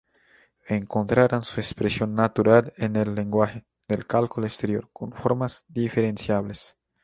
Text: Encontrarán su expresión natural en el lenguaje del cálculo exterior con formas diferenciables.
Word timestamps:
Encontrarán 0.69 1.43
su 1.43 1.59
expresión 1.59 2.15
natural 2.15 2.73
en 2.77 2.95
el 2.95 3.13
lenguaje 3.13 3.67
del 3.87 4.07
cálculo 4.07 4.47
exterior 4.47 4.89
con 4.91 5.11
formas 5.13 5.63
diferenciables. 5.67 6.75